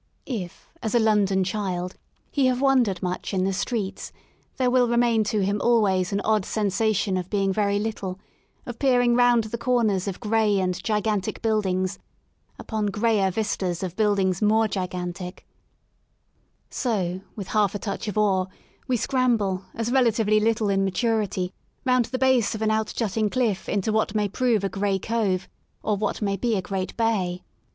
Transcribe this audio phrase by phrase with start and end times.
[0.25, 1.95] If, as a London child,
[2.31, 4.11] he have wandered much in the streets,
[4.57, 8.19] there will remain to him always an odd sensation of being very little,
[8.65, 11.99] of peering round the corners of gray and gigantic buildings
[12.57, 15.45] upon grayer vistas of build ings more gigantic—
[16.71, 18.47] so, with a half touch of awe,
[18.87, 21.53] we scramble, as relatively little in maturity,
[21.85, 25.01] round the base of an out jutting cliff into what may prove a gray cove
[25.03, 25.49] 4 FROM A DISTANCE
[25.83, 27.43] or what may be a great bay.